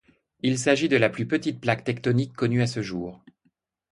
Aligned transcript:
Il 0.41 0.57
s'agit 0.57 0.89
de 0.89 0.97
la 0.97 1.09
plus 1.11 1.27
petite 1.27 1.61
plaque 1.61 1.83
tectonique 1.83 2.33
connue 2.33 2.63
à 2.63 2.65
ce 2.65 2.81
jour. 2.81 3.23